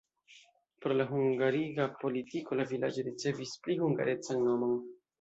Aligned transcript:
Pro 0.85 0.95
la 0.97 1.05
hungariga 1.11 1.87
politiko 2.05 2.59
la 2.63 2.67
vilaĝo 2.75 3.07
ricevis 3.13 3.57
pli 3.65 3.81
hungarecan 3.87 4.47
nomon. 4.51 4.79